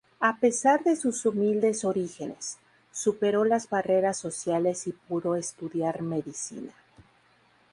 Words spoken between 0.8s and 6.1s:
de sus humildes orígenes, superó las barreras sociales y pudo estudiar